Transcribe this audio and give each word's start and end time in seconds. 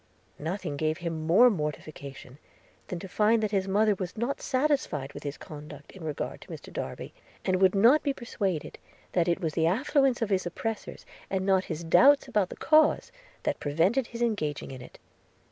Nothing 0.39 0.77
gave 0.77 0.97
him 0.97 1.27
more 1.27 1.51
mortification, 1.51 2.39
than 2.87 2.97
to 2.97 3.07
find 3.07 3.43
that 3.43 3.51
his 3.51 3.67
mother 3.67 3.93
was 3.93 4.17
not 4.17 4.41
satisfied 4.41 5.13
with 5.13 5.21
his 5.21 5.37
conduct 5.37 5.91
in 5.91 6.03
regard 6.03 6.41
to 6.41 6.47
Mr 6.47 6.73
Darby; 6.73 7.13
and 7.45 7.57
would 7.61 7.75
not 7.75 8.01
be 8.01 8.11
persuaded 8.11 8.79
that 9.11 9.27
it 9.27 9.39
was 9.41 9.53
the 9.53 9.67
affluence 9.67 10.19
of 10.23 10.31
his 10.31 10.47
opposers, 10.47 11.05
and 11.29 11.45
not 11.45 11.65
his 11.65 11.83
doubts 11.83 12.27
about 12.27 12.49
the 12.49 12.55
cause, 12.57 13.11
that 13.43 13.59
prevented 13.59 14.07
his 14.07 14.23
engaging 14.23 14.71
in 14.71 14.81
it. 14.81 14.97